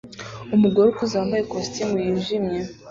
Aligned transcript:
Umugore 0.55 0.87
ukuze 0.89 1.13
wambaye 1.15 1.41
ikositimu 1.43 1.95
yijimye 2.03 2.59